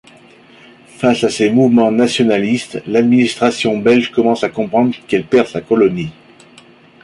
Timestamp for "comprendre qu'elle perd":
4.49-5.45